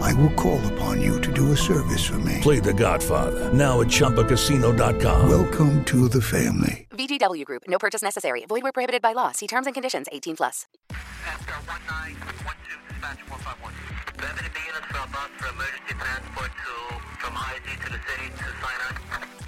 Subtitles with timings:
[0.00, 2.38] I will call upon you to do a service for me.
[2.40, 5.28] Play The Godfather now at ChumbaCasino.com.
[5.28, 6.86] Welcome to the family.
[6.90, 7.62] VGW Group.
[7.68, 8.44] No purchase necessary.
[8.46, 9.32] Void where prohibited by law.
[9.32, 10.06] See terms and conditions.
[10.12, 10.66] 18 plus.
[10.90, 12.56] Oscar 1912,
[12.88, 13.72] dispatch 451.
[13.72, 16.74] Do you have any units for emergency transport to,
[17.20, 18.92] from IZ to the city to Sinai?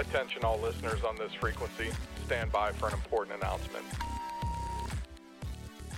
[0.01, 1.91] Attention all listeners on this frequency.
[2.27, 3.85] Stand by for an important announcement.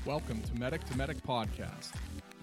[0.05, 1.93] Welcome to Medic to Medic Podcast,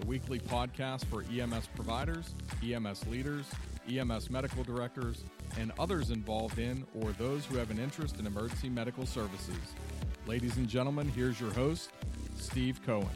[0.02, 3.46] the weekly podcast for EMS providers, EMS leaders,
[3.88, 5.22] EMS medical directors,
[5.58, 9.56] and others involved in or those who have an interest in emergency medical services.
[10.26, 11.90] Ladies and gentlemen, here's your host,
[12.36, 13.08] Steve Cohen.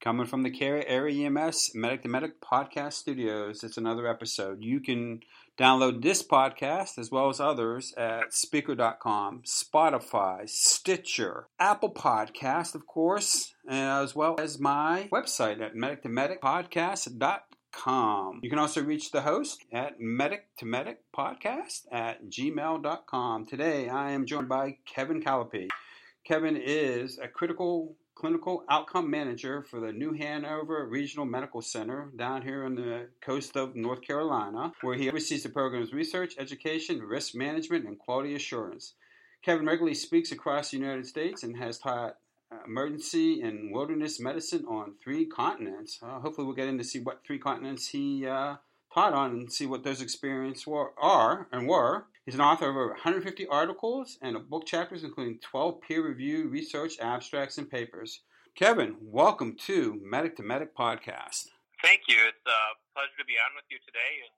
[0.00, 4.62] Coming from the Care Area EMS Medic to Medic Podcast Studios, it's another episode.
[4.62, 5.20] You can
[5.56, 13.54] download this podcast as well as others at Spreaker.com, Spotify, Stitcher, Apple Podcast, of course,
[13.68, 18.40] as well as my website at medictomedicpodcast.com.
[18.42, 23.46] You can also reach the host at medic to medic podcast at gmail.com.
[23.46, 25.68] Today I am joined by Kevin Collopy.
[26.24, 32.42] Kevin is a critical clinical outcome manager for the New Hanover Regional Medical Center down
[32.42, 37.34] here on the coast of North Carolina, where he oversees the program's research, education, risk
[37.34, 38.94] management, and quality assurance.
[39.42, 42.16] Kevin regularly speaks across the United States and has taught
[42.66, 45.98] emergency and wilderness medicine on three continents.
[46.02, 48.56] Uh, hopefully, we'll get in to see what three continents he uh,
[48.92, 52.06] taught on and see what those experiences were, are and were.
[52.26, 57.54] He's an author of over 150 articles and book chapters, including 12 peer-reviewed research abstracts
[57.54, 58.26] and papers.
[58.58, 61.54] Kevin, welcome to Medic to Medic podcast.
[61.86, 62.18] Thank you.
[62.26, 62.60] It's a
[62.98, 64.26] pleasure to be on with you today.
[64.26, 64.34] And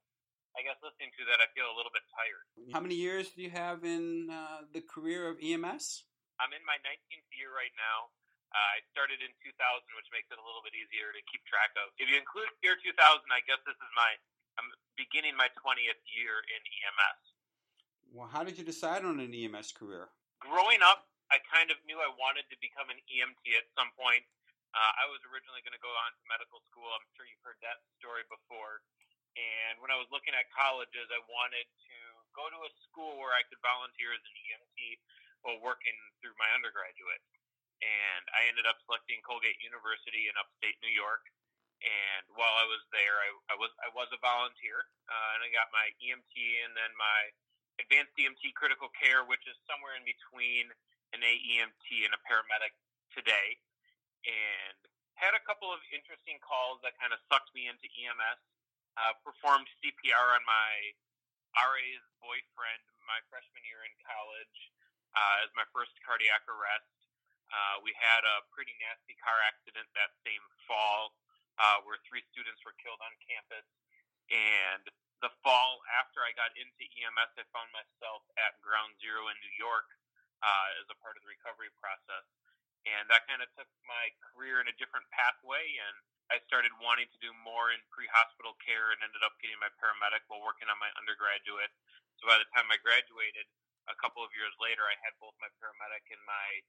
[0.53, 2.76] I guess listening to that, I feel a little bit tired.
[2.76, 6.05] How many years do you have in uh, the career of EMS?
[6.44, 8.12] I'm in my 19th year right now.
[8.53, 9.56] Uh, I started in 2000,
[9.97, 11.88] which makes it a little bit easier to keep track of.
[11.97, 13.00] If you include year 2000,
[13.32, 14.12] I guess this is my
[14.60, 14.69] I'm
[15.00, 17.38] beginning my 20th year in EMS.
[18.09, 20.09] Well, how did you decide on an EMS career?
[20.41, 24.25] Growing up, I kind of knew I wanted to become an EMT at some point.
[24.73, 26.89] Uh, I was originally going to go on to medical school.
[26.89, 28.81] I'm sure you've heard that story before.
[29.37, 31.97] And when I was looking at colleges, I wanted to
[32.33, 34.79] go to a school where I could volunteer as an EMT
[35.45, 37.23] while working through my undergraduate.
[37.85, 41.23] And I ended up selecting Colgate University in upstate New York.
[41.79, 45.49] And while I was there, I, I was I was a volunteer, uh, and I
[45.55, 46.35] got my EMT
[46.67, 47.31] and then my
[47.78, 50.71] advanced EMT critical care, which is somewhere in between
[51.16, 52.75] an AEMT and a paramedic
[53.15, 53.56] today,
[54.28, 54.78] and
[55.16, 58.43] had a couple of interesting calls that kind of sucked me into EMS.
[58.99, 60.75] Uh, performed CPR on my
[61.55, 64.59] RA's boyfriend my freshman year in college
[65.17, 66.93] uh, as my first cardiac arrest.
[67.49, 71.17] Uh, we had a pretty nasty car accident that same fall
[71.56, 73.64] uh, where three students were killed on campus.
[74.29, 74.85] And
[75.20, 79.55] the fall after I got into EMS, I found myself at Ground Zero in New
[79.59, 79.87] York
[80.43, 82.26] uh, as a part of the recovery process.
[82.87, 85.67] And that kind of took my career in a different pathway.
[85.82, 85.97] And
[86.31, 89.73] I started wanting to do more in pre hospital care and ended up getting my
[89.82, 91.75] paramedic while working on my undergraduate.
[92.23, 93.50] So by the time I graduated,
[93.91, 96.62] a couple of years later, I had both my paramedic and my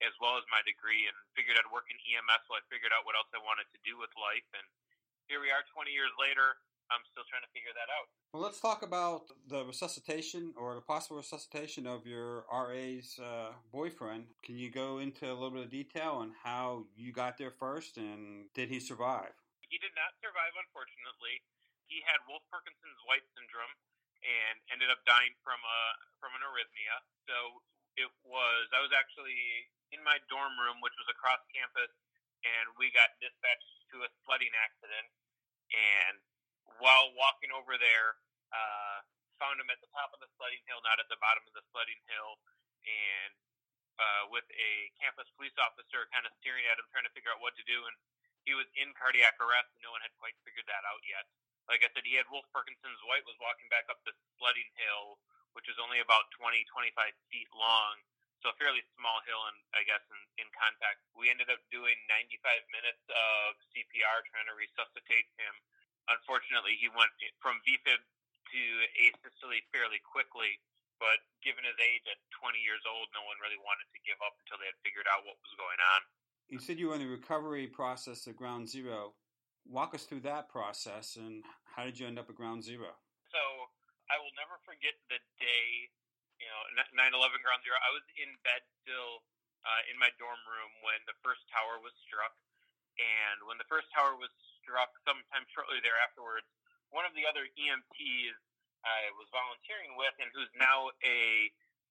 [0.00, 3.04] as well as my degree and figured I'd work in EMS while I figured out
[3.04, 4.48] what else I wanted to do with life.
[4.56, 4.64] And
[5.28, 6.56] here we are 20 years later
[6.90, 8.10] I'm still trying to figure that out.
[8.34, 14.30] Well, let's talk about the resuscitation or the possible resuscitation of your RA's uh, boyfriend.
[14.42, 17.98] Can you go into a little bit of detail on how you got there first
[17.98, 19.34] and did he survive?
[19.66, 21.42] He did not survive, unfortunately.
[21.86, 23.74] He had Wolff Parkinson's White syndrome
[24.22, 25.80] and ended up dying from a
[26.22, 26.96] from an arrhythmia.
[27.26, 27.62] So
[27.98, 29.38] it was I was actually
[29.90, 31.90] in my dorm room, which was across campus,
[32.46, 35.08] and we got dispatched to a sledding accident.
[35.70, 36.18] And
[36.78, 38.16] while walking over there,
[38.54, 39.02] uh,
[39.40, 41.64] found him at the top of the sledding hill, not at the bottom of the
[41.72, 42.36] sledding hill,
[42.84, 43.32] and
[44.00, 47.40] uh, with a campus police officer kind of staring at him, trying to figure out
[47.40, 47.84] what to do.
[47.84, 47.96] And
[48.44, 51.28] he was in cardiac arrest, and no one had quite figured that out yet.
[51.68, 55.20] Like I said, he had Wolff Parkinson's White, was walking back up the sledding hill,
[55.52, 58.00] which is only about 20, 25 feet long.
[58.40, 61.94] So a fairly small hill, and I guess in, in contact, we ended up doing
[62.08, 62.40] 95
[62.72, 65.52] minutes of CPR trying to resuscitate him
[66.10, 68.62] unfortunately, he went from VFib to
[68.98, 70.58] asystole fairly quickly.
[71.00, 74.36] But given his age at 20 years old, no one really wanted to give up
[74.44, 76.00] until they had figured out what was going on.
[76.52, 79.16] You said you were in the recovery process at Ground Zero.
[79.64, 82.92] Walk us through that process, and how did you end up at Ground Zero?
[83.32, 83.40] So
[84.12, 85.64] I will never forget the day,
[86.36, 86.60] you know,
[86.92, 87.78] 9/11 Ground Zero.
[87.80, 89.24] I was in bed still
[89.64, 92.34] uh, in my dorm room when the first tower was struck,
[92.98, 96.46] and when the first tower was struck sometime shortly thereafterwards,
[96.90, 98.36] one of the other EMTs
[98.82, 101.50] I was volunteering with, and who's now a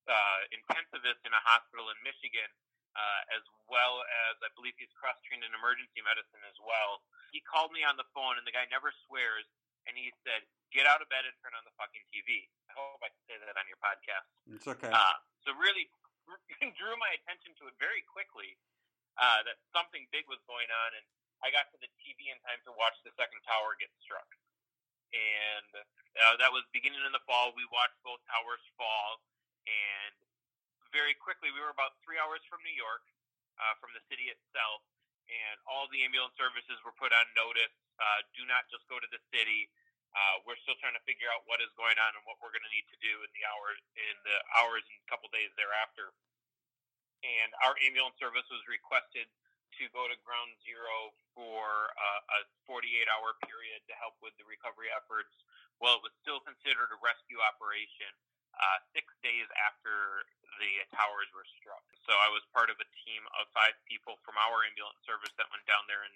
[0.09, 2.49] uh, intensivist in a hospital in Michigan,
[2.97, 7.05] uh, as well as I believe he's cross trained in emergency medicine as well.
[7.29, 9.45] He called me on the phone, and the guy never swears,
[9.85, 10.41] and he said,
[10.73, 13.37] "Get out of bed and turn on the fucking TV." I hope I can say
[13.37, 14.25] that on your podcast.
[14.49, 14.89] It's okay.
[14.89, 15.85] Uh, so really
[16.81, 18.57] drew my attention to it very quickly
[19.21, 21.05] uh, that something big was going on, and
[21.39, 24.27] I got to the TV in time to watch the second tower get struck.
[25.15, 25.71] And
[26.19, 27.55] uh, that was beginning in the fall.
[27.57, 29.23] We watched both towers fall,
[29.65, 30.13] and
[30.93, 33.01] very quickly, we were about three hours from New York,
[33.57, 34.85] uh, from the city itself,
[35.29, 37.73] and all the ambulance services were put on notice.
[37.97, 39.69] Uh, do not just go to the city.
[40.09, 42.65] Uh, we're still trying to figure out what is going on and what we're going
[42.65, 46.09] to need to do in the hours in the hours and couple days thereafter.
[47.21, 49.29] And our ambulance service was requested
[49.79, 51.63] to go to ground zero for
[51.95, 55.31] uh, a 48 hour period to help with the recovery efforts.
[55.79, 58.11] Well, it was still considered a rescue operation
[58.59, 60.27] uh, six days after
[60.59, 61.83] the towers were struck.
[62.03, 65.47] So I was part of a team of five people from our ambulance service that
[65.47, 66.15] went down there and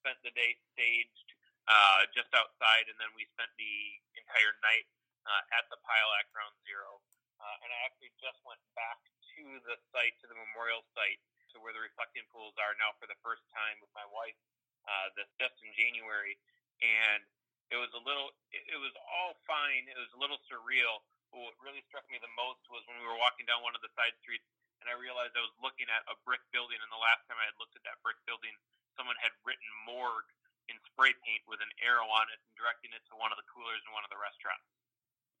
[0.00, 1.28] spent the day staged
[1.68, 3.76] uh, just outside, and then we spent the
[4.16, 4.88] entire night
[5.28, 7.04] uh, at the pile at ground zero.
[7.36, 8.96] Uh, and I actually just went back
[9.36, 11.20] to the site, to the memorial site,
[11.54, 14.36] to where the reflecting pools are now for the first time with my wife
[14.84, 16.36] uh, this just in January,
[16.84, 17.24] and
[17.72, 19.88] it was a little, it was all fine.
[19.88, 21.00] It was a little surreal.
[21.32, 23.82] But what really struck me the most was when we were walking down one of
[23.82, 24.44] the side streets,
[24.78, 27.48] and I realized I was looking at a brick building, and the last time I
[27.48, 28.52] had looked at that brick building,
[28.94, 30.28] someone had written morgue
[30.70, 33.48] in spray paint with an arrow on it and directing it to one of the
[33.50, 34.64] coolers in one of the restaurants.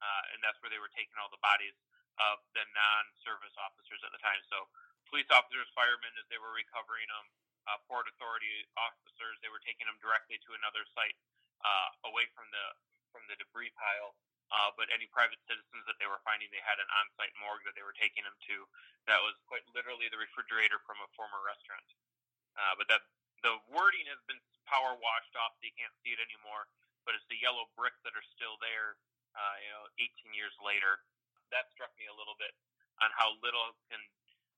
[0.00, 1.76] Uh, and that's where they were taking all the bodies
[2.20, 4.40] of the non-service officers at the time.
[4.52, 4.68] So
[5.08, 7.26] police officers, firemen, as they were recovering them,
[7.68, 11.16] uh, Port Authority officers, they were taking them directly to another site
[11.64, 12.64] uh, away from the
[13.14, 14.12] from the debris pile.
[14.52, 17.72] Uh, but any private citizens that they were finding, they had an on-site morgue that
[17.74, 18.68] they were taking them to.
[19.08, 21.88] That was quite literally the refrigerator from a former restaurant.
[22.54, 23.02] Uh, but that
[23.40, 26.68] the wording has been power washed off, so you can't see it anymore.
[27.08, 29.00] But it's the yellow bricks that are still there.
[29.34, 31.02] Uh, you know, 18 years later,
[31.50, 32.54] that struck me a little bit
[33.02, 33.98] on how little can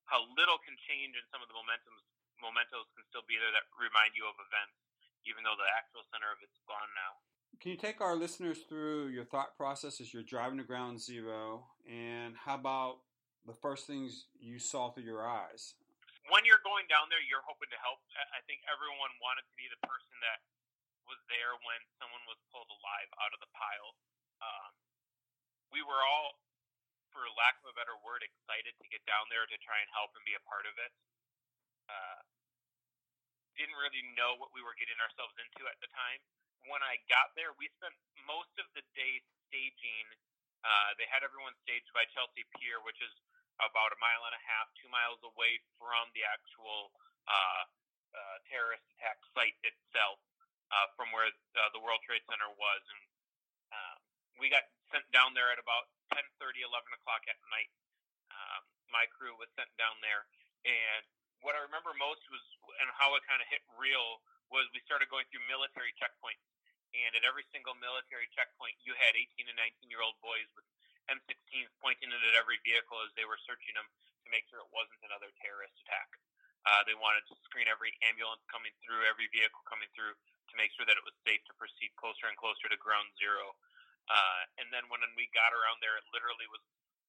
[0.07, 2.03] how little can change and some of the momentums
[2.41, 4.77] mementos can still be there that remind you of events,
[5.25, 7.13] even though the actual center of it's gone now.
[7.57, 11.73] Can you take our listeners through your thought process as you're driving to ground zero?
[11.89, 13.01] And how about
[13.49, 15.73] the first things you saw through your eyes?
[16.29, 18.03] When you're going down there, you're hoping to help.
[18.35, 20.43] I think everyone wanted to be the person that
[21.07, 23.91] was there when someone was pulled alive out of the pile.
[24.43, 24.71] Um,
[25.71, 26.35] we were all
[27.15, 30.15] for lack of a better word, excited to get down there to try and help
[30.15, 30.93] and be a part of it.
[31.87, 32.21] Uh,
[33.57, 36.21] didn't really know what we were getting ourselves into at the time.
[36.69, 37.97] When I got there, we spent
[38.29, 40.07] most of the day staging.
[40.61, 43.13] Uh, they had everyone staged by Chelsea Pier, which is
[43.63, 46.93] about a mile and a half, two miles away from the actual
[47.25, 47.63] uh,
[48.13, 50.21] uh, terrorist attack site itself,
[50.69, 52.83] uh, from where uh, the World Trade Center was.
[52.93, 53.03] And
[53.73, 53.97] uh,
[54.37, 57.71] we got sent down there at about 10, 30, 11 o'clock at night.
[58.31, 60.27] Um, my crew was sent down there,
[60.67, 61.03] and
[61.45, 62.43] what I remember most was,
[62.83, 66.43] and how it kind of hit real was we started going through military checkpoints,
[66.95, 70.67] and at every single military checkpoint, you had 18 and 19 year old boys with
[71.11, 73.87] M16s pointing it at every vehicle as they were searching them
[74.27, 76.09] to make sure it wasn't another terrorist attack.
[76.67, 80.19] Uh, they wanted to screen every ambulance coming through, every vehicle coming through,
[80.51, 83.55] to make sure that it was safe to proceed closer and closer to ground zero.
[84.07, 86.63] Uh, and then when we got around there, it literally was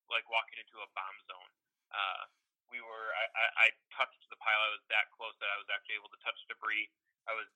[0.09, 1.51] like walking into a bomb zone.
[1.93, 2.23] Uh,
[2.67, 4.59] we were, I, I, I touched the pile.
[4.59, 6.89] I was that close that I was actually able to touch debris.
[7.29, 7.47] I was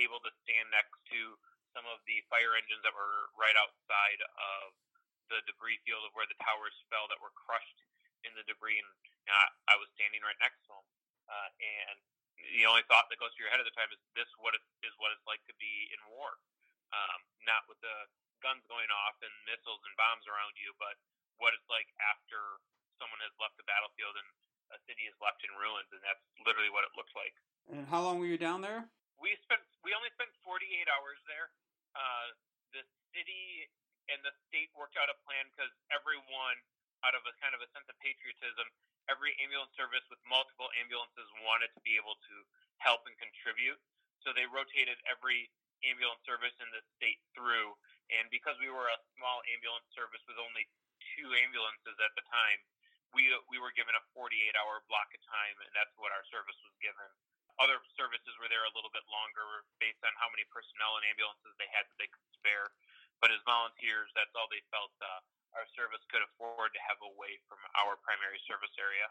[0.00, 1.36] able to stand next to
[1.74, 4.72] some of the fire engines that were right outside of
[5.28, 7.82] the debris field of where the towers fell that were crushed
[8.22, 8.88] in the debris, and
[9.28, 10.86] I, I was standing right next to them.
[11.28, 11.96] Uh, and
[12.56, 14.62] the only thought that goes through your head at the time is this: what it,
[14.84, 16.36] is what it's like to be in war,
[16.92, 17.96] um, not with the
[18.40, 20.96] guns going off and missiles and bombs around you, but
[21.38, 22.38] what it's like after
[22.98, 24.28] someone has left the battlefield and
[24.72, 27.34] a city is left in ruins, and that's literally what it looks like.
[27.70, 28.88] And how long were you down there?
[29.20, 31.52] We spent we only spent 48 hours there.
[31.94, 32.34] Uh,
[32.74, 32.82] the
[33.14, 33.70] city
[34.10, 36.58] and the state worked out a plan because everyone,
[37.06, 38.66] out of a kind of a sense of patriotism,
[39.08, 42.34] every ambulance service with multiple ambulances wanted to be able to
[42.82, 43.78] help and contribute.
[44.24, 45.48] So they rotated every
[45.84, 47.76] ambulance service in the state through
[48.12, 50.68] and because we were a small ambulance service with only
[51.16, 52.60] two ambulances at the time,
[53.14, 56.58] we we were given a 48 hour block of time, and that's what our service
[56.66, 57.08] was given.
[57.62, 61.54] Other services were there a little bit longer based on how many personnel and ambulances
[61.54, 62.74] they had that they could spare.
[63.22, 65.22] But as volunteers, that's all they felt uh,
[65.54, 69.06] our service could afford to have away from our primary service area.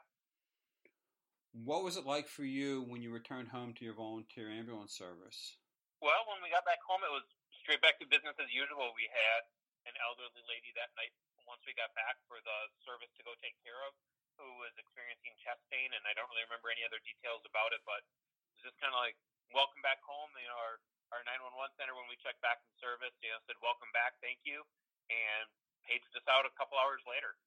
[1.55, 5.55] What was it like for you when you returned home to your volunteer ambulance service?
[6.03, 7.23] Well, when we got back home, it was
[7.63, 8.91] straight back to business as usual.
[8.91, 9.48] We had
[9.88, 11.15] an elderly lady that night
[11.48, 13.96] once we got back for the service to go take care of
[14.36, 17.79] who was experiencing chest pain, and I don't really remember any other details about it,
[17.88, 19.15] but it was just kind of like,
[19.55, 20.27] welcome back home.
[20.36, 20.75] You know, our,
[21.15, 24.41] our 911 center, when we checked back in service, you know, said, welcome back, thank
[24.43, 24.65] you,
[25.08, 25.48] and
[25.88, 27.38] paged us out a couple hours later.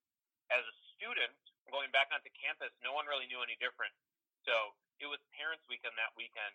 [0.49, 1.35] As a student,
[1.69, 3.93] going back onto campus, no one really knew any different.
[4.47, 6.55] So it was Parents Weekend that weekend,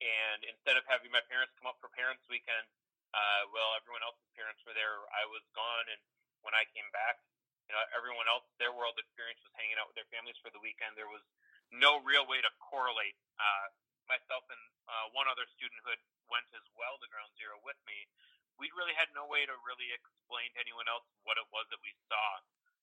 [0.00, 2.64] and instead of having my parents come up for Parents Weekend,
[3.16, 5.00] uh, well, everyone else's parents were there.
[5.16, 6.00] I was gone, and
[6.44, 7.16] when I came back,
[7.66, 10.60] you know, everyone else, their world experience was hanging out with their families for the
[10.60, 10.94] weekend.
[10.94, 11.24] There was
[11.72, 13.16] no real way to correlate.
[13.40, 13.72] Uh,
[14.06, 17.78] myself and uh, one other student who had went as well to Ground Zero with
[17.86, 18.06] me,
[18.56, 21.82] we really had no way to really explain to anyone else what it was that
[21.82, 22.26] we saw.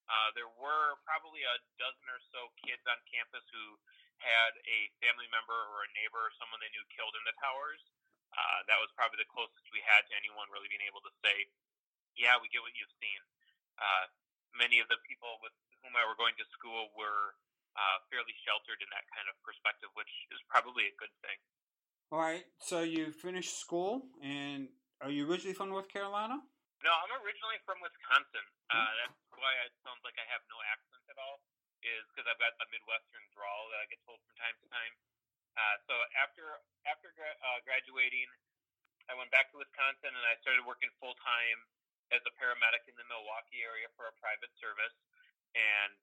[0.04, 3.80] Uh, there were probably a dozen or so kids on campus who
[4.20, 7.80] had a family member or a neighbor or someone they knew killed in the towers
[8.34, 11.50] uh, that was probably the closest we had to anyone really being able to say,
[12.18, 13.22] "Yeah, we get what you've seen."
[13.78, 14.06] Uh,
[14.58, 17.38] many of the people with whom I were going to school were
[17.78, 21.38] uh, fairly sheltered in that kind of perspective, which is probably a good thing.
[22.14, 24.70] All right, so you finished school, and
[25.02, 26.38] are you originally from North Carolina?
[26.86, 28.46] No, I'm originally from Wisconsin.
[28.70, 28.94] Uh, hmm.
[29.02, 31.42] that's why it sounds like I have no accent at all.
[31.84, 34.94] Is because I've got a Midwestern drawl that I get told from time to time.
[35.54, 36.44] Uh, so after
[36.90, 38.28] after gra- uh, graduating,
[39.08, 41.60] I went back to Wisconsin and I started working full time
[42.12, 44.94] as a paramedic in the Milwaukee area for a private service.
[45.54, 45.94] And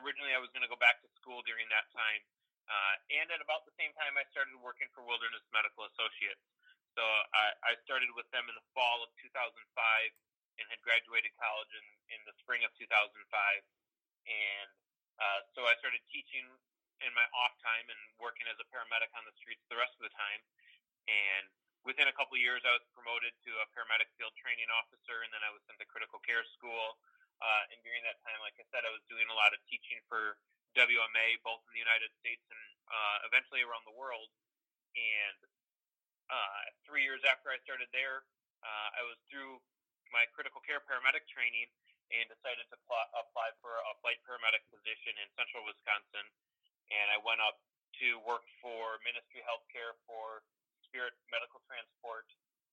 [0.00, 2.22] originally, I was going to go back to school during that time.
[2.70, 6.40] Uh, and at about the same time, I started working for Wilderness Medical Associates.
[6.94, 9.56] So I, I started with them in the fall of 2005
[10.60, 13.16] and had graduated college in, in the spring of 2005.
[14.28, 14.68] And
[15.16, 16.44] uh, so I started teaching
[17.02, 20.04] in my off time and working as a paramedic on the streets the rest of
[20.06, 20.40] the time.
[21.10, 21.46] And
[21.82, 25.30] within a couple of years, I was promoted to a paramedic field training officer, and
[25.34, 26.98] then I was sent to critical care school.
[27.42, 29.98] Uh, and during that time, like I said, I was doing a lot of teaching
[30.06, 30.38] for
[30.78, 34.30] WMA, both in the United States and uh, eventually around the world.
[34.94, 35.38] And
[36.30, 38.22] uh, three years after I started there,
[38.62, 39.58] uh, I was through
[40.14, 41.66] my critical care paramedic training
[42.12, 46.28] and decided to pl- apply for a flight paramedic position in central Wisconsin
[46.90, 47.60] and I went up
[48.00, 50.42] to work for Ministry Healthcare for
[50.88, 52.26] Spirit Medical Transport,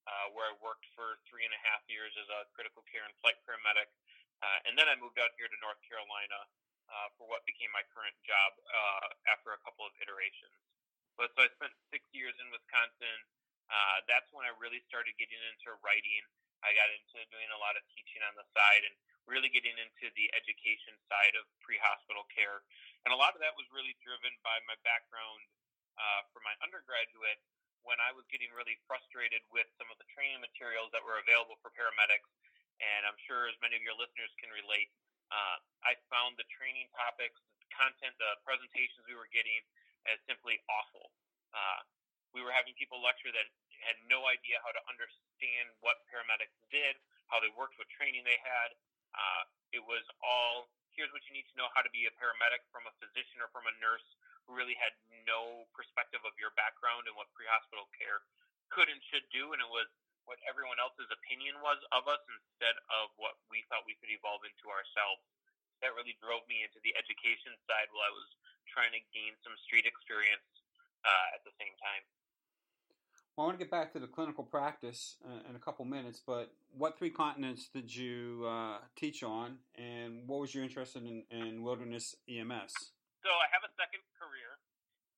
[0.08, 3.14] uh, where I worked for three and a half years as a critical care and
[3.22, 3.92] flight paramedic.
[4.40, 6.40] Uh, and then I moved out here to North Carolina
[6.90, 10.56] uh, for what became my current job uh, after a couple of iterations.
[11.20, 13.20] But so I spent six years in Wisconsin.
[13.68, 16.24] Uh, that's when I really started getting into writing.
[16.64, 18.96] I got into doing a lot of teaching on the side and
[19.30, 22.66] really getting into the education side of pre-hospital care.
[23.08, 25.44] And a lot of that was really driven by my background
[25.96, 27.40] uh, for my undergraduate
[27.88, 31.56] when I was getting really frustrated with some of the training materials that were available
[31.64, 32.28] for paramedics.
[32.80, 34.92] And I'm sure as many of your listeners can relate,
[35.32, 39.64] uh, I found the training topics, the content, the presentations we were getting
[40.08, 41.12] as simply awful.
[41.56, 41.84] Uh,
[42.36, 43.48] we were having people lecture that
[43.84, 47.00] had no idea how to understand what paramedics did,
[47.32, 48.76] how they worked, what training they had.
[49.16, 52.64] Uh, it was all here's what you need to know how to be a paramedic
[52.74, 54.06] from a physician or from a nurse
[54.46, 54.94] who really had
[55.26, 58.26] no perspective of your background and what pre-hospital care
[58.74, 59.90] could and should do, and it was
[60.30, 64.46] what everyone else's opinion was of us instead of what we thought we could evolve
[64.46, 65.26] into ourselves.
[65.82, 68.30] That really drove me into the education side while I was
[68.70, 70.46] trying to gain some street experience
[71.02, 72.06] uh, at the same time.
[73.40, 76.20] Well, I want to get back to the clinical practice uh, in a couple minutes,
[76.20, 81.24] but what three continents did you uh, teach on, and what was your interest in,
[81.32, 82.76] in wilderness EMS?
[83.24, 84.60] So I have a second career,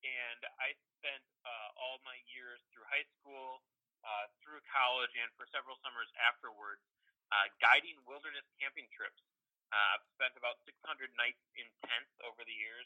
[0.06, 3.66] and I spent uh, all my years through high school,
[4.06, 6.86] uh, through college, and for several summers afterwards,
[7.34, 9.26] uh, guiding wilderness camping trips.
[9.74, 10.78] Uh, I've spent about 600
[11.18, 12.86] nights in tents over the years,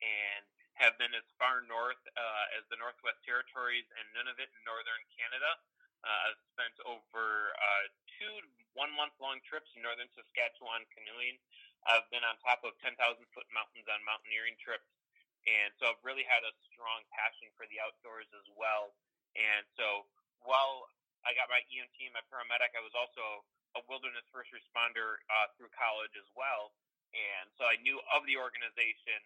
[0.00, 0.48] and
[0.80, 5.52] have been as far north uh, as the Northwest Territories and Nunavut in northern Canada.
[6.02, 7.84] Uh, I've spent over uh,
[8.18, 8.34] two
[8.74, 11.36] one month long trips in northern Saskatchewan canoeing.
[11.84, 12.96] I've been on top of 10,000
[13.34, 14.88] foot mountains on mountaineering trips.
[15.44, 18.94] And so I've really had a strong passion for the outdoors as well.
[19.34, 20.06] And so
[20.46, 20.86] while
[21.26, 23.42] I got my EMT and my paramedic, I was also
[23.74, 26.70] a wilderness first responder uh, through college as well.
[27.12, 29.20] And so I knew of the organization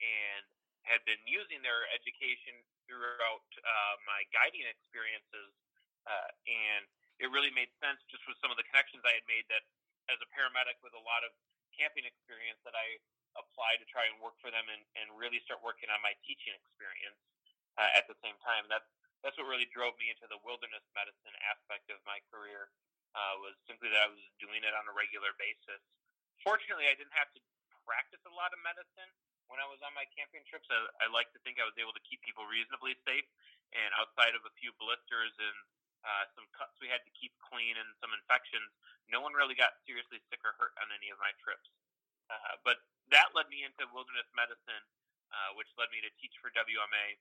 [0.00, 0.44] and
[0.88, 2.56] had been using their education
[2.88, 5.52] throughout uh, my guiding experiences,
[6.08, 6.88] uh, and
[7.20, 9.62] it really made sense just with some of the connections I had made that
[10.08, 11.30] as a paramedic with a lot of
[11.76, 12.96] camping experience that I
[13.36, 16.56] apply to try and work for them and, and really start working on my teaching
[16.56, 17.20] experience
[17.76, 18.66] uh, at the same time.
[18.66, 18.88] And that's
[19.20, 22.70] that's what really drove me into the wilderness medicine aspect of my career
[23.18, 25.82] uh, was simply that I was doing it on a regular basis.
[26.46, 27.40] Fortunately, I didn't have to
[27.82, 29.10] practice a lot of medicine
[29.48, 31.96] when I was on my camping trips, I, I like to think I was able
[31.96, 33.24] to keep people reasonably safe.
[33.72, 35.56] And outside of a few blisters and
[36.04, 38.68] uh, some cuts we had to keep clean and some infections,
[39.08, 41.68] no one really got seriously sick or hurt on any of my trips.
[42.28, 44.84] Uh, but that led me into wilderness medicine,
[45.32, 47.16] uh, which led me to teach for WMA,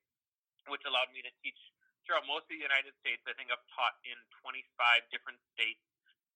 [0.67, 1.59] which allowed me to teach
[2.03, 3.23] throughout most of the United States.
[3.23, 4.67] I think I've taught in 25
[5.11, 5.83] different states,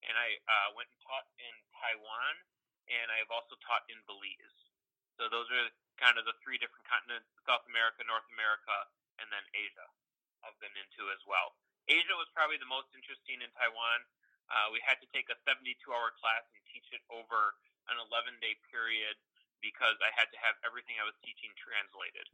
[0.07, 2.33] and I uh, went and taught in Taiwan,
[2.87, 4.70] and I've also taught in Belize.
[5.19, 5.67] So those are
[5.99, 8.75] kind of the three different continents: South America, North America,
[9.19, 9.87] and then Asia.
[10.41, 11.53] I've been into as well.
[11.85, 14.05] Asia was probably the most interesting in Taiwan.
[14.49, 17.55] Uh, we had to take a 72-hour class and teach it over
[17.87, 19.15] an 11-day period
[19.61, 22.25] because I had to have everything I was teaching translated.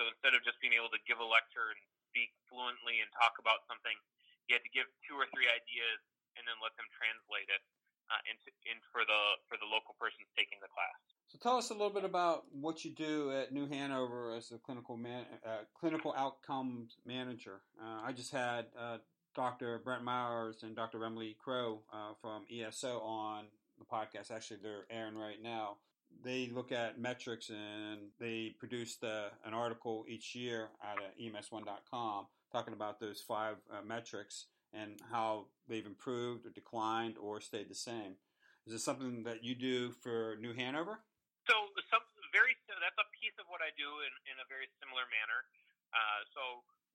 [0.00, 3.36] So instead of just being able to give a lecture and speak fluently and talk
[3.36, 3.94] about something,
[4.48, 6.00] you had to give two or three ideas
[6.34, 7.62] and then let them translate it
[8.08, 11.00] uh, into, in for the for the local persons taking the class.
[11.32, 14.58] So tell us a little bit about what you do at New Hanover as a
[14.58, 17.62] clinical man, uh, clinical outcomes manager.
[17.82, 18.98] Uh, I just had uh,
[19.34, 19.80] Dr.
[19.82, 20.98] Brent Myers and Dr.
[20.98, 23.46] Remle Crowe uh, from ESO on
[23.78, 24.30] the podcast.
[24.30, 25.78] Actually, they're airing right now.
[26.22, 33.00] They look at metrics and they produce an article each year at ems1.com talking about
[33.00, 38.16] those five uh, metrics and how they've improved or declined or stayed the same.
[38.66, 41.00] Is this something that you do for New Hanover?
[41.50, 41.54] So
[41.90, 45.46] some very that's a piece of what I do in, in a very similar manner.
[45.90, 46.42] Uh, so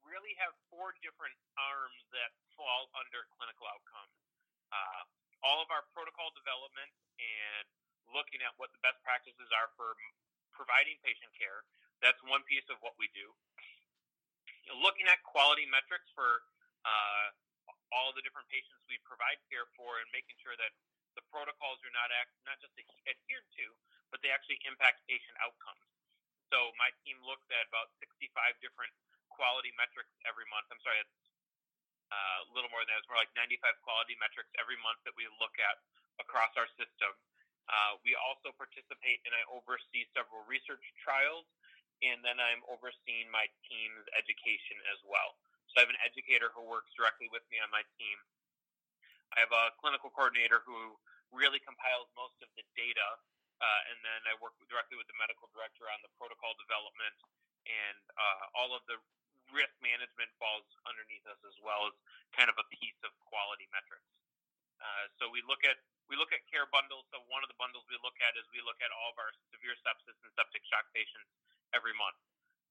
[0.08, 4.16] really have four different arms that fall under clinical outcomes.
[4.72, 5.04] Uh,
[5.44, 7.68] all of our protocol development and
[8.16, 9.94] looking at what the best practices are for
[10.56, 11.68] providing patient care.
[12.00, 13.28] That's one piece of what we do.
[14.80, 16.44] Looking at quality metrics for
[16.88, 17.28] uh,
[17.92, 20.72] all the different patients we provide care for and making sure that
[21.16, 22.76] the protocols are not act, not just
[23.08, 23.66] adhered to,
[24.10, 25.84] but they actually impact patient outcomes.
[26.54, 28.32] So my team looks at about 65
[28.64, 28.94] different
[29.28, 30.72] quality metrics every month.
[30.72, 31.18] I'm sorry, it's
[32.08, 33.04] uh, a little more than that.
[33.04, 35.76] It's more like 95 quality metrics every month that we look at
[36.24, 37.12] across our system.
[37.68, 41.44] Uh, we also participate and I oversee several research trials,
[42.00, 45.36] and then I'm overseeing my team's education as well.
[45.72, 48.18] So I have an educator who works directly with me on my team.
[49.36, 50.96] I have a clinical coordinator who
[51.36, 53.08] really compiles most of the data,
[53.58, 57.18] uh, and then I work directly with the medical director on the protocol development,
[57.66, 58.98] and uh, all of the
[59.56, 61.96] risk management falls underneath us as well as
[62.36, 64.08] kind of a piece of quality metrics.
[64.78, 67.04] Uh, so we look at we look at care bundles.
[67.12, 69.32] So one of the bundles we look at is we look at all of our
[69.52, 71.28] severe sepsis and septic shock patients
[71.76, 72.16] every month.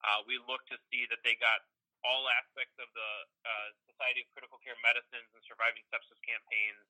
[0.01, 1.65] Uh, we look to see that they got
[2.05, 3.11] all aspects of the
[3.45, 6.85] uh, Society of Critical Care Medicines and Surviving Sepsis campaigns,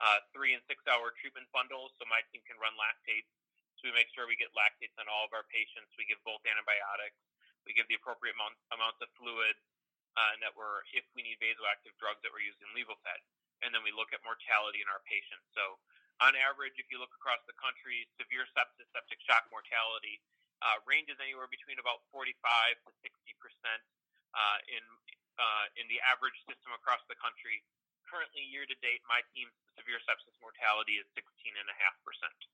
[0.00, 3.28] uh, three and six hour treatment bundles, so my team can run lactates.
[3.80, 5.88] So we make sure we get lactates on all of our patients.
[5.96, 7.16] We give both antibiotics.
[7.64, 9.56] We give the appropriate amount, amounts of fluid,
[10.20, 13.24] uh, and that we're if we need vasoactive drugs that we're using levophed,
[13.64, 15.48] and then we look at mortality in our patients.
[15.56, 15.80] So
[16.20, 20.20] on average, if you look across the country, severe sepsis, septic shock mortality
[20.60, 22.36] uh, ranges anywhere between about 45
[22.84, 23.80] to 60 percent
[24.36, 24.84] uh, in
[25.40, 27.64] uh, in the average system across the country.
[28.04, 31.64] Currently, year to date, my team's severe sepsis mortality is 16.5
[32.04, 32.49] percent.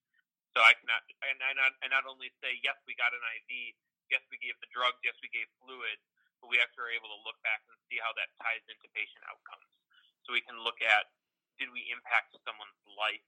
[0.56, 3.76] So I cannot, and I not, I not only say yes, we got an IV,
[4.08, 6.00] yes, we gave the drugs, yes, we gave fluids,
[6.40, 9.20] but we actually are able to look back and see how that ties into patient
[9.28, 9.68] outcomes.
[10.24, 11.12] So we can look at
[11.60, 13.20] did we impact someone's life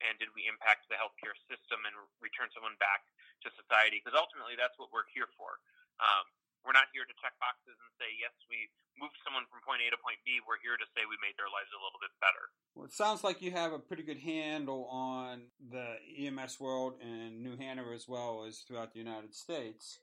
[0.00, 1.92] and did we impact the healthcare system and
[2.24, 3.04] return someone back
[3.44, 4.00] to society?
[4.00, 5.60] Because ultimately, that's what we're here for.
[6.00, 6.24] Um,
[6.62, 9.90] we're not here to check boxes and say yes, we moved someone from point A
[9.90, 10.38] to point B.
[10.46, 12.44] We're here to say we made their lives a little bit better.
[12.74, 17.42] Well, it sounds like you have a pretty good handle on the EMS world in
[17.42, 19.98] New Hanover as well as throughout the United States.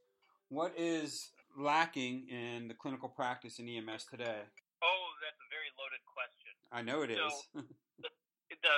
[0.51, 4.43] What is lacking in the clinical practice in EMS today?
[4.83, 6.51] Oh, that's a very loaded question.
[6.75, 7.33] I know it so, is.
[8.03, 8.11] the,
[8.51, 8.75] the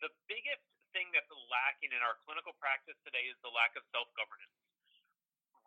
[0.00, 0.64] the biggest
[0.96, 4.56] thing that's lacking in our clinical practice today is the lack of self governance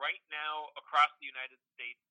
[0.03, 2.03] right now across the United States,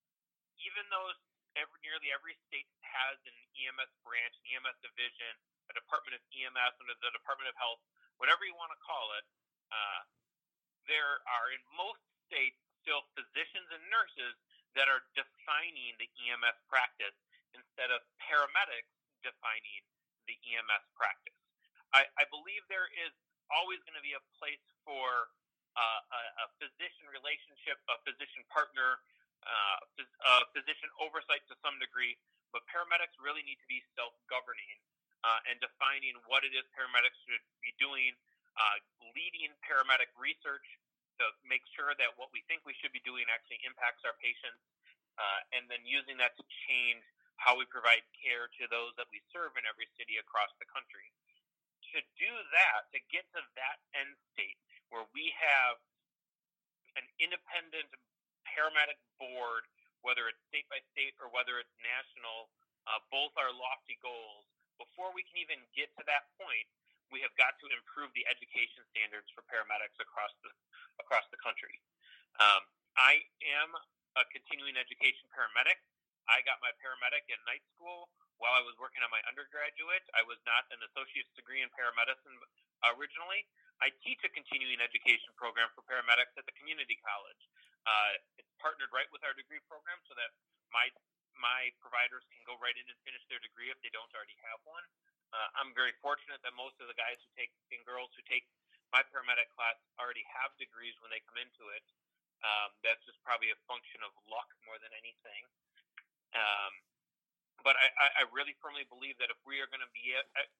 [0.56, 1.12] even though
[1.60, 5.32] every, nearly every state has an EMS branch, an EMS division,
[5.68, 7.84] a Department of EMS under the Department of Health,
[8.16, 9.28] whatever you want to call it,
[9.68, 10.00] uh,
[10.88, 14.34] there are in most states still physicians and nurses
[14.72, 17.14] that are defining the EMS practice
[17.52, 18.88] instead of paramedics
[19.20, 19.84] defining
[20.24, 21.36] the EMS practice.
[21.92, 23.12] I, I believe there is
[23.52, 25.28] always going to be a place for
[25.76, 29.00] uh, a, physician relationship, a physician partner,
[29.42, 32.14] uh, phys- physician oversight to some degree,
[32.52, 34.78] but paramedics really need to be self-governing
[35.24, 38.12] uh, and defining what it is paramedics should be doing,
[38.58, 38.76] uh,
[39.16, 40.66] leading paramedic research
[41.20, 44.60] to make sure that what we think we should be doing actually impacts our patients,
[45.20, 47.04] uh, and then using that to change
[47.38, 51.10] how we provide care to those that we serve in every city across the country.
[51.92, 54.56] To do that, to get to that end state,
[54.92, 55.80] where we have
[57.00, 57.88] an independent
[58.44, 59.64] paramedic board,
[60.04, 62.52] whether it's state by state or whether it's national,
[62.84, 64.44] uh, both are lofty goals.
[64.76, 66.68] Before we can even get to that point,
[67.08, 70.50] we have got to improve the education standards for paramedics across the
[71.00, 71.80] across the country.
[72.40, 72.64] Um,
[72.96, 73.20] I
[73.60, 73.72] am
[74.16, 75.80] a continuing education paramedic.
[76.28, 78.08] I got my paramedic in night school
[78.40, 80.04] while I was working on my undergraduate.
[80.16, 82.36] I was not an associate's degree in paramedicine
[82.96, 83.44] originally.
[83.82, 87.42] I teach a continuing education program for paramedics at the community college.
[87.82, 90.30] Uh, it's partnered right with our degree program so that
[90.70, 90.86] my
[91.34, 94.62] my providers can go right in and finish their degree if they don't already have
[94.62, 94.86] one.
[95.34, 98.46] Uh, I'm very fortunate that most of the guys who take and girls who take
[98.94, 101.82] my paramedic class already have degrees when they come into it.
[102.44, 105.42] Um, that's just probably a function of luck more than anything.
[106.36, 106.72] Um,
[107.64, 107.88] but I,
[108.20, 110.12] I really firmly believe that if we are going to be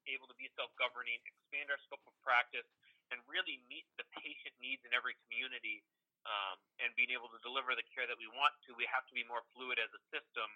[0.06, 2.66] able to be self-governing, expand our scope of practice,
[3.12, 5.84] and really meet the patient needs in every community
[6.24, 9.14] um, and being able to deliver the care that we want to, we have to
[9.14, 10.48] be more fluid as a system.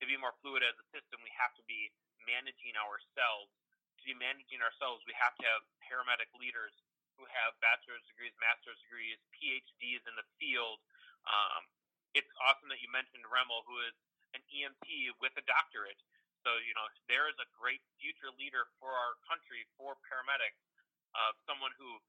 [0.00, 1.92] To be more fluid as a system, we have to be
[2.26, 3.54] managing ourselves.
[4.02, 6.74] To be managing ourselves, we have to have paramedic leaders
[7.14, 10.82] who have bachelor's degrees, master's degrees, PhDs in the field.
[11.28, 11.70] Um,
[12.16, 13.94] it's awesome that you mentioned Remle, who is
[14.34, 16.00] an EMT with a doctorate.
[16.42, 20.58] So, you know, there is a great future leader for our country, for paramedics,
[21.16, 22.00] of someone who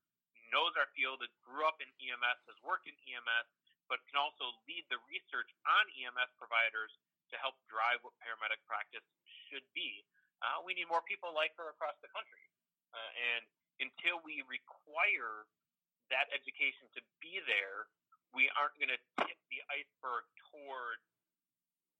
[0.51, 3.47] knows our field, and grew up in EMS, has worked in EMS,
[3.89, 6.93] but can also lead the research on EMS providers
[7.33, 9.03] to help drive what paramedic practice
[9.49, 10.05] should be.
[10.45, 12.45] Uh, we need more people like her across the country.
[12.93, 13.43] Uh, and
[13.81, 15.49] until we require
[16.13, 17.89] that education to be there,
[18.37, 21.01] we aren't going to tip the iceberg toward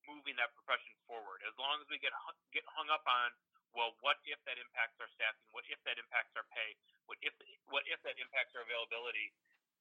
[0.06, 1.42] moving that profession forward.
[1.48, 2.12] As long as we get
[2.52, 3.32] get hung up on
[3.74, 5.50] well, what if that impacts our staffing?
[5.50, 6.78] What if that impacts our pay?
[7.06, 7.36] What if
[7.70, 9.32] what if that impacts our availability?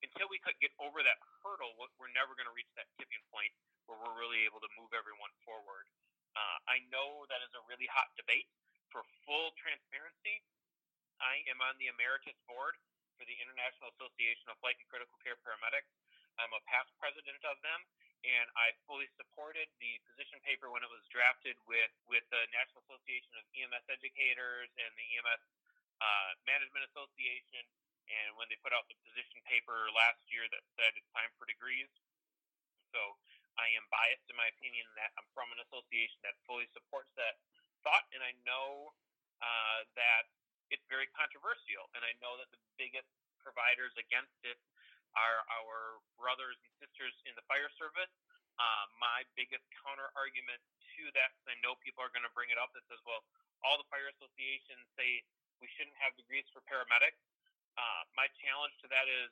[0.02, 3.54] Until we could get over that hurdle, we're never going to reach that tipping point
[3.86, 5.86] where we're really able to move everyone forward.
[6.34, 8.50] Uh, I know that is a really hot debate.
[8.90, 10.42] For full transparency,
[11.22, 12.74] I am on the Emeritus Board
[13.14, 15.88] for the International Association of Flight and Critical Care Paramedics.
[16.40, 17.80] I'm a past president of them,
[18.26, 22.82] and I fully supported the position paper when it was drafted with with the National
[22.90, 25.42] Association of EMS Educators and the EMS
[26.02, 27.62] uh, Management Association,
[28.10, 31.46] and when they put out the position paper last year that said it's time for
[31.46, 31.86] degrees.
[32.90, 33.00] So
[33.54, 37.38] I am biased in my opinion that I'm from an association that fully supports that
[37.86, 38.92] thought, and I know
[39.38, 40.26] uh, that
[40.74, 43.08] it's very controversial, and I know that the biggest
[43.40, 44.58] providers against it
[45.12, 48.12] are our brothers and sisters in the fire service.
[48.56, 50.60] Uh, my biggest counter argument
[50.96, 53.24] to that because I know people are going to bring it up that says, well,
[53.64, 55.24] all the fire associations say
[55.62, 57.22] we shouldn't have degrees for paramedics.
[57.78, 59.30] Uh, my challenge to that is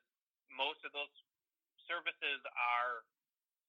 [0.55, 1.11] most of those
[1.91, 3.03] services are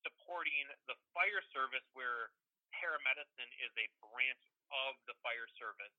[0.05, 2.29] supporting the fire service where
[2.77, 5.93] paramedicine is a branch of the fire service.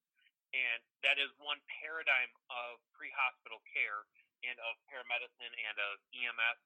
[0.55, 4.07] And that is one paradigm of pre hospital care
[4.44, 6.59] and of paramedicine and of EMS.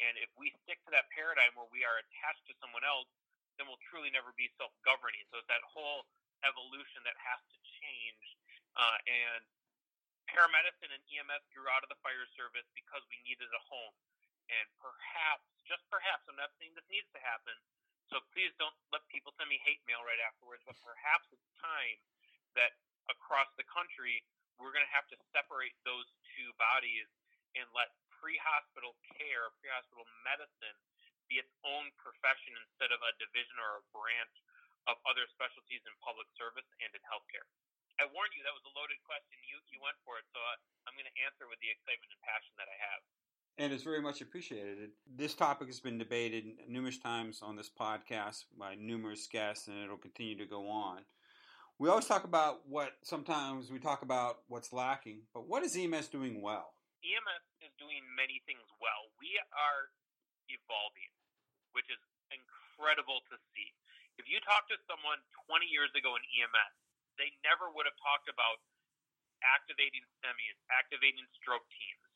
[0.00, 3.10] And if we stick to that paradigm where we are attached to someone else,
[3.58, 5.26] then we'll truly never be self governing.
[5.28, 6.06] So it's that whole
[6.46, 8.24] evolution that has to change.
[8.72, 9.42] Uh, and
[10.32, 13.96] paramedicine and EMS grew out of the fire service because we needed a home.
[14.48, 17.56] And perhaps, just perhaps, I'm not saying this needs to happen,
[18.12, 21.98] so please don't let people send me hate mail right afterwards, but perhaps it's time
[22.58, 22.76] that
[23.08, 24.20] across the country,
[24.60, 26.04] we're going to have to separate those
[26.36, 27.08] two bodies
[27.56, 30.76] and let pre hospital care, pre hospital medicine,
[31.32, 34.36] be its own profession instead of a division or a branch
[34.90, 37.46] of other specialties in public service and in healthcare.
[38.02, 39.38] I warned you that was a loaded question.
[39.46, 40.58] You you went for it, so uh,
[40.90, 43.02] I'm going to answer with the excitement and passion that I have
[43.58, 44.96] and it's very much appreciated.
[45.04, 50.00] This topic has been debated numerous times on this podcast by numerous guests, and it'll
[50.00, 51.04] continue to go on.
[51.78, 56.08] We always talk about what sometimes we talk about what's lacking, but what is EMS
[56.08, 56.72] doing well?
[57.04, 59.10] EMS is doing many things well.
[59.20, 59.90] We are
[60.48, 61.12] evolving,
[61.74, 63.68] which is incredible to see.
[64.16, 65.18] If you talk to someone
[65.50, 66.74] 20 years ago in EMS,
[67.20, 68.60] they never would have talked about
[69.42, 72.06] activating STEMIs, activating stroke teams,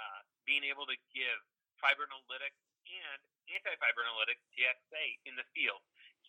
[0.00, 1.38] uh, being able to give
[1.80, 2.52] fibrinolytic
[2.88, 3.20] and
[3.52, 5.80] antifibrinolytic TXA in the field,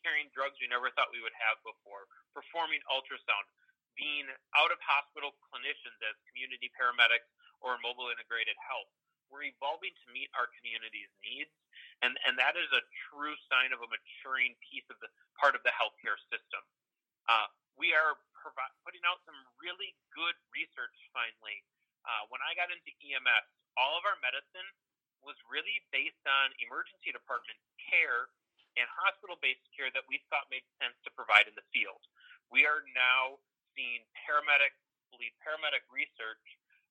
[0.02, 3.46] carrying drugs we never thought we would have before, performing ultrasound,
[3.96, 7.28] being out of hospital clinicians as community paramedics
[7.62, 8.90] or mobile integrated health.
[9.30, 11.54] We're evolving to meet our community's needs,
[12.04, 15.08] and, and that is a true sign of a maturing piece of the
[15.40, 16.60] part of the healthcare system.
[17.32, 17.48] Uh,
[17.80, 21.64] we are provi- putting out some really good research finally.
[22.04, 23.46] Uh, when I got into EMS,
[23.78, 24.68] all of our medicine
[25.22, 28.32] was really based on emergency department care
[28.80, 32.02] and hospital based care that we thought made sense to provide in the field.
[32.50, 33.38] We are now
[33.78, 34.74] seeing paramedic,
[35.16, 36.44] lead paramedic research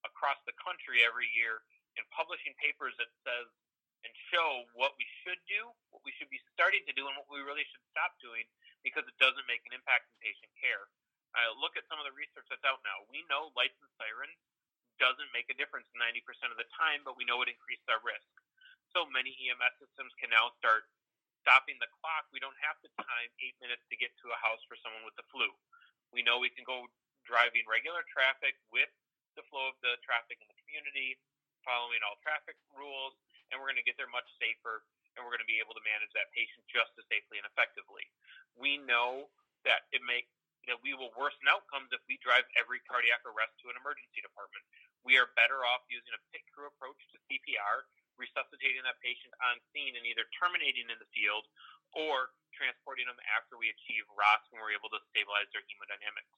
[0.07, 1.61] across the country every year
[1.99, 3.49] and publishing papers that says
[4.01, 7.29] and show what we should do, what we should be starting to do, and what
[7.29, 8.49] we really should stop doing
[8.83, 10.89] because it doesn't make an impact in patient care.
[11.37, 13.07] Uh, look at some of the research that's out now.
[13.07, 14.39] We know lights and sirens
[14.99, 16.21] doesn't make a difference 90%
[16.53, 18.29] of the time, but we know it increases our risk.
[18.93, 20.91] So many EMS systems can now start
[21.47, 22.29] stopping the clock.
[22.35, 25.17] We don't have to time eight minutes to get to a house for someone with
[25.17, 25.49] the flu.
[26.13, 26.91] We know we can go
[27.25, 28.91] driving regular traffic with
[29.39, 31.17] the flow of the traffic in the community,
[31.63, 33.15] following all traffic rules,
[33.49, 34.83] and we're going to get there much safer
[35.15, 38.07] and we're going to be able to manage that patient just as safely and effectively.
[38.59, 39.31] We know
[39.65, 40.31] that it makes
[40.69, 44.63] that we will worsen outcomes if we drive every cardiac arrest to an emergency department.
[45.03, 47.89] We are better off using a pit crew approach to CPR,
[48.21, 51.49] resuscitating that patient on scene and either terminating in the field
[51.97, 56.37] or transporting them after we achieve ROSC and we're able to stabilize their hemodynamics.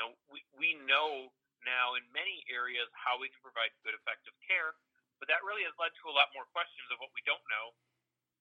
[0.00, 1.30] Now, we, we know
[1.62, 4.74] now in many areas how we can provide good, effective care,
[5.22, 7.76] but that really has led to a lot more questions of what we don't know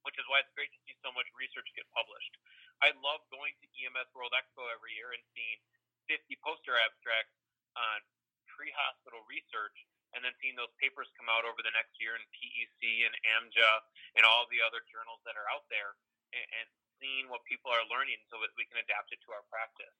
[0.03, 2.33] which is why it's great to see so much research get published.
[2.83, 5.59] I love going to EMS World Expo every year and seeing
[6.11, 7.35] 50 poster abstracts
[7.75, 8.03] on
[8.47, 9.75] pre-hospital research
[10.13, 13.73] and then seeing those papers come out over the next year in PEC and AMJA
[14.19, 15.97] and all the other journals that are out there
[16.37, 16.67] and, and
[17.01, 19.97] seeing what people are learning so that we can adapt it to our practice.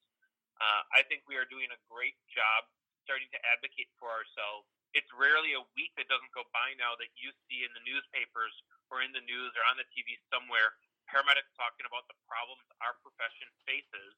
[0.61, 2.69] Uh, I think we are doing a great job
[3.03, 4.69] starting to advocate for ourselves.
[4.93, 8.53] It's rarely a week that doesn't go by now that you see in the newspapers
[8.93, 10.77] or in the news or on the TV somewhere
[11.09, 14.13] paramedics talking about the problems our profession faces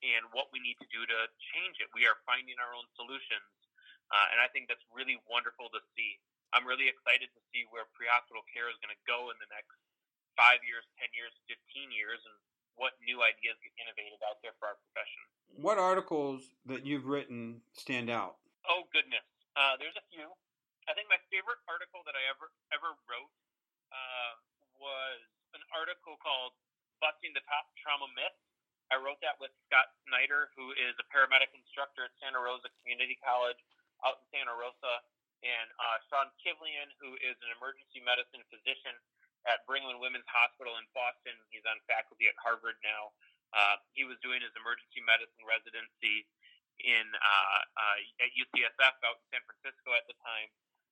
[0.00, 1.18] and what we need to do to
[1.54, 1.88] change it.
[1.92, 3.48] We are finding our own solutions,
[4.12, 6.18] uh, and I think that's really wonderful to see.
[6.52, 9.74] I'm really excited to see where pre-hospital care is going to go in the next
[10.36, 12.36] five years, ten years, fifteen years, and
[12.74, 15.22] what new ideas get innovated out there for our profession.
[15.54, 18.42] What articles that you've written stand out?
[18.66, 20.28] Oh goodness, uh, there's a few.
[20.84, 23.32] I think my favorite article that I ever ever wrote
[23.94, 24.32] uh,
[24.82, 25.22] was
[25.54, 26.58] an article called
[26.98, 28.34] "Busting the Top Trauma Myth."
[28.92, 33.16] I wrote that with Scott Snyder, who is a paramedic instructor at Santa Rosa Community
[33.22, 33.58] College
[34.04, 35.00] out in Santa Rosa,
[35.40, 38.92] and uh, Sean Kivlehan, who is an emergency medicine physician
[39.44, 41.36] at Brigham and Women's Hospital in Boston.
[41.52, 43.12] He's on faculty at Harvard now.
[43.52, 46.26] Uh, he was doing his emergency medicine residency
[46.82, 50.48] in uh, uh, at UCSF out in San Francisco at the time.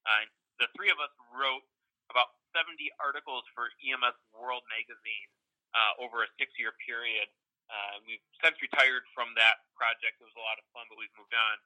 [0.06, 0.24] Uh,
[0.62, 1.66] the three of us wrote
[2.10, 5.28] about 70 articles for EMS World magazine
[5.76, 7.28] uh, over a six-year period.
[7.72, 10.20] Uh, we've since retired from that project.
[10.20, 11.56] It was a lot of fun, but we've moved on.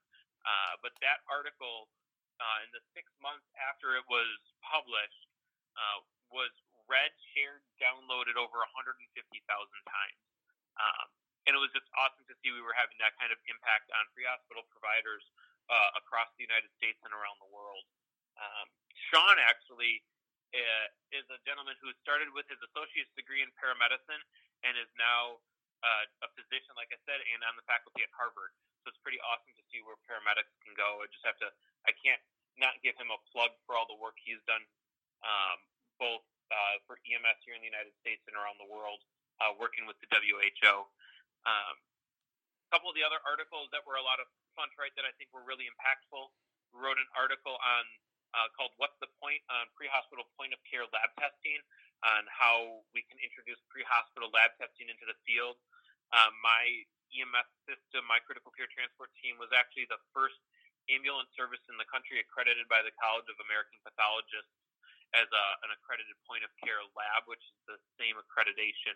[0.47, 1.91] Uh, but that article,
[2.39, 4.31] uh, in the six months after it was
[4.63, 5.27] published,
[5.75, 5.99] uh,
[6.31, 6.55] was
[6.87, 9.03] read, shared, downloaded over 150,000
[9.43, 10.23] times.
[10.79, 11.07] Um,
[11.47, 14.07] and it was just awesome to see we were having that kind of impact on
[14.15, 15.23] pre-hospital providers
[15.71, 17.87] uh, across the United States and around the world.
[18.39, 18.67] Um,
[19.11, 20.03] Sean actually
[20.55, 24.23] uh, is a gentleman who started with his associate's degree in paramedicine
[24.63, 25.43] and is now
[25.83, 28.55] uh, a physician, like I said, and on the faculty at Harvard.
[28.83, 31.03] So it's pretty awesome to see where paramedics can go.
[31.03, 31.51] I just have to,
[31.85, 32.23] I can't
[32.57, 34.65] not give him a plug for all the work he's done,
[35.27, 35.59] um,
[36.01, 39.03] both uh, for EMS here in the United States and around the world,
[39.43, 40.87] uh, working with the WHO.
[41.45, 44.27] Um, a couple of the other articles that were a lot of
[44.59, 46.33] fun to write that I think were really impactful.
[46.75, 47.85] Wrote an article on
[48.37, 51.59] uh, called "What's the Point on Pre-Hospital Point of Care Lab Testing"
[52.05, 55.57] on how we can introduce pre-hospital lab testing into the field.
[56.13, 60.37] Um, my EMS system, my critical care transport team, was actually the first
[60.93, 64.53] ambulance service in the country accredited by the College of American Pathologists
[65.15, 68.95] as a, an accredited point of care lab, which is the same accreditation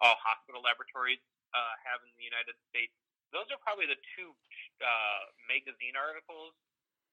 [0.00, 1.20] all hospital laboratories
[1.52, 2.92] uh, have in the United States.
[3.30, 4.32] Those are probably the two
[4.82, 6.56] uh, magazine articles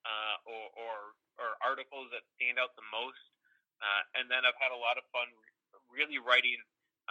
[0.07, 0.95] uh, or, or,
[1.43, 3.19] or articles that stand out the most.
[3.83, 5.27] Uh, and then I've had a lot of fun
[5.91, 6.57] really writing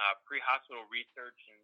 [0.01, 1.61] uh, pre-hospital research and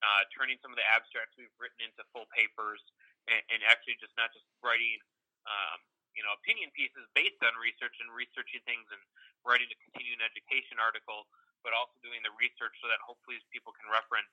[0.00, 2.80] uh, turning some of the abstracts we've written into full papers
[3.26, 4.98] and, and actually just not just writing
[5.46, 5.78] um,
[6.14, 9.02] you know opinion pieces based on research and researching things and
[9.44, 11.28] writing a continuing education article,
[11.62, 14.30] but also doing the research so that hopefully people can reference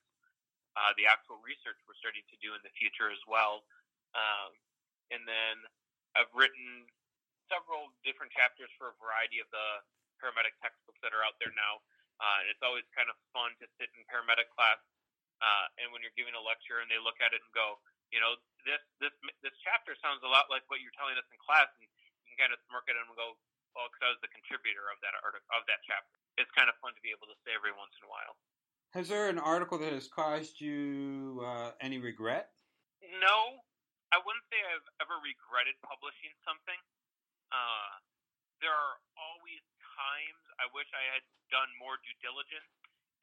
[0.74, 3.62] uh, the actual research we're starting to do in the future as well.
[4.18, 4.58] Um,
[5.14, 5.62] and then
[6.14, 6.88] I've written
[7.52, 9.84] several different chapters for a variety of the
[10.22, 11.84] paramedic textbooks that are out there now.
[12.22, 14.78] Uh, and it's always kind of fun to sit in paramedic class,
[15.42, 17.82] uh, and when you're giving a lecture, and they look at it and go,
[18.14, 21.38] you know, this this this chapter sounds a lot like what you're telling us in
[21.42, 21.90] class, and you
[22.30, 23.34] can kind of smirk at them and go,
[23.74, 26.14] well, because I was the contributor of that article of that chapter.
[26.38, 28.38] It's kind of fun to be able to say every once in a while.
[28.94, 32.54] Has there an article that has caused you uh, any regret?
[33.02, 33.66] No,
[34.14, 36.78] I wouldn't say I've ever regretted publishing something.
[37.50, 37.98] Uh,
[38.62, 39.66] there are always
[39.98, 42.70] times I wish I had done more due diligence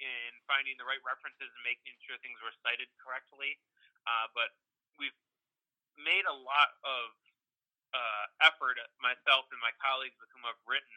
[0.02, 3.54] in finding the right references and making sure things were cited correctly.
[4.02, 4.50] Uh, but
[4.98, 5.14] we've
[5.94, 7.14] made a lot of
[7.94, 10.96] uh, effort, myself and my colleagues with whom I've written,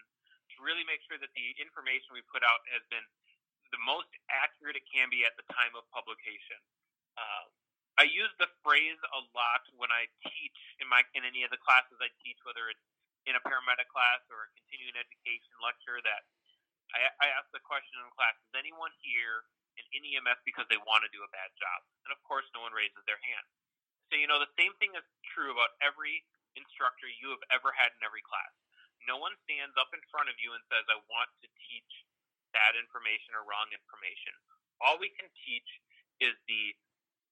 [0.58, 3.06] to really make sure that the information we put out has been
[3.70, 6.58] the most accurate it can be at the time of publication.
[7.14, 7.46] Uh,
[7.98, 11.62] I use the phrase a lot when I teach in my in any of the
[11.62, 12.82] classes I teach, whether it's
[13.30, 16.02] in a paramedic class or a continuing education lecture.
[16.02, 16.26] That
[16.98, 19.46] I, I ask the question in the class: Is anyone here
[19.78, 21.80] in any EMS because they want to do a bad job?
[22.10, 23.46] And of course, no one raises their hand.
[24.10, 25.06] So you know the same thing is
[25.38, 26.26] true about every
[26.58, 28.54] instructor you have ever had in every class.
[29.06, 31.94] No one stands up in front of you and says, "I want to teach
[32.54, 34.34] bad information or wrong information.
[34.82, 35.68] All we can teach
[36.22, 36.78] is the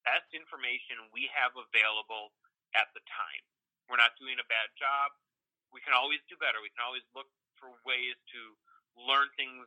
[0.02, 2.34] best information we have available
[2.74, 3.42] at the time.
[3.86, 5.12] We're not doing a bad job.
[5.74, 6.60] We can always do better.
[6.60, 8.40] We can always look for ways to
[8.96, 9.64] learn things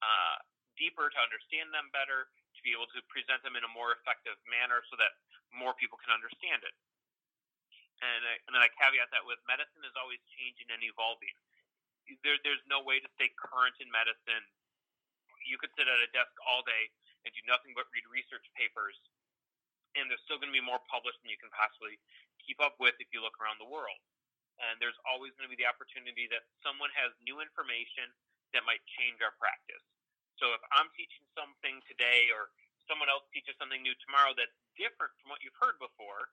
[0.00, 0.38] uh,
[0.78, 4.38] deeper, to understand them better, to be able to present them in a more effective
[4.46, 5.14] manner so that
[5.50, 6.74] more people can understand it.
[7.98, 11.34] And, I, and then I caveat that with medicine is always changing and evolving.
[12.22, 14.46] There, there's no way to stay current in medicine
[15.48, 16.92] you could sit at a desk all day
[17.24, 18.94] and do nothing but read research papers,
[19.96, 21.96] and there's still going to be more published than you can possibly
[22.42, 24.00] keep up with if you look around the world.
[24.58, 28.10] And there's always going to be the opportunity that someone has new information
[28.50, 29.84] that might change our practice.
[30.42, 32.50] So if I'm teaching something today or
[32.90, 36.32] someone else teaches something new tomorrow that's different from what you've heard before,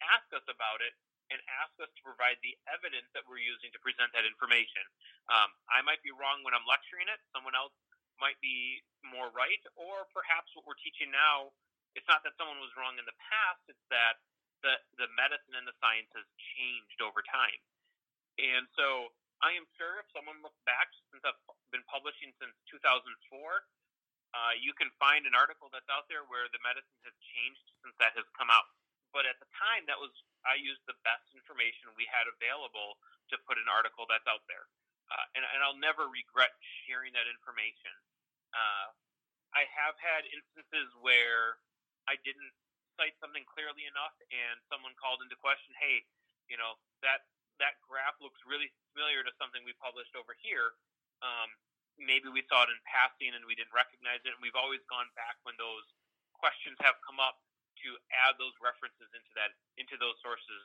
[0.00, 0.94] ask us about it
[1.34, 4.84] and ask us to provide the evidence that we're using to present that information.
[5.26, 7.18] Um, I might be wrong when I'm lecturing it.
[7.34, 7.74] Someone else
[8.22, 11.52] might be more right, or perhaps what we're teaching now,
[11.96, 14.20] it's not that someone was wrong in the past, it's that
[14.60, 17.60] the, the medicine and the science has changed over time.
[18.36, 21.40] And so I am sure if someone looks back, since I've
[21.72, 23.08] been publishing since 2004,
[24.36, 27.96] uh, you can find an article that's out there where the medicine has changed since
[27.96, 28.68] that has come out.
[29.16, 30.12] But at the time, that was
[30.44, 33.00] I used the best information we had available
[33.32, 34.68] to put an article that's out there
[35.10, 36.50] uh, and, and I'll never regret
[36.86, 37.94] sharing that information.
[38.50, 38.90] Uh,
[39.54, 41.62] I have had instances where
[42.06, 42.52] I didn't
[42.96, 46.06] cite something clearly enough, and someone called into question, "Hey,
[46.48, 47.26] you know that
[47.58, 50.76] that graph looks really familiar to something we published over here.
[51.24, 51.48] Um,
[51.96, 54.32] maybe we saw it in passing and we didn't recognize it.
[54.36, 55.84] And we've always gone back when those
[56.36, 57.40] questions have come up
[57.84, 60.64] to add those references into that into those sources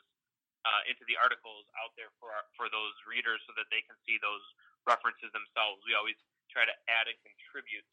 [0.64, 3.98] uh, into the articles out there for our, for those readers so that they can
[4.06, 4.44] see those
[4.86, 5.82] references themselves.
[5.84, 6.18] We always
[6.54, 7.88] try to add and contribute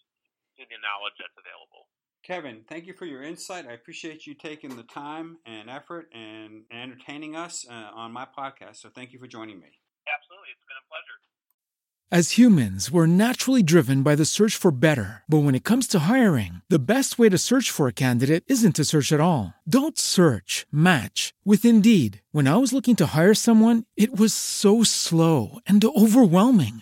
[0.60, 1.90] to the knowledge that's available.
[2.24, 3.66] Kevin, thank you for your insight.
[3.68, 8.78] I appreciate you taking the time and effort and entertaining us uh, on my podcast.
[8.78, 9.68] So thank you for joining me.
[10.08, 10.50] Absolutely.
[10.52, 11.20] It's been a pleasure.
[12.12, 15.22] As humans, we're naturally driven by the search for better.
[15.30, 18.76] But when it comes to hiring, the best way to search for a candidate isn't
[18.78, 19.54] to search at all.
[19.70, 22.24] Don't search, match with Indeed.
[22.32, 26.82] When I was looking to hire someone, it was so slow and overwhelming.